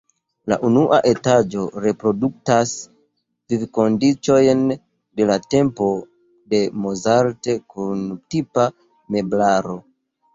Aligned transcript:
La 0.51 0.55
unua 0.67 0.97
etaĝo 1.09 1.65
reproduktas 1.81 2.71
vivkondiĉojn 3.53 4.63
de 4.73 5.27
la 5.31 5.35
tempo 5.55 5.89
de 6.55 6.63
Mozart 6.87 7.51
kun 7.75 8.01
tipa 8.35 8.65
meblaro. 9.17 9.77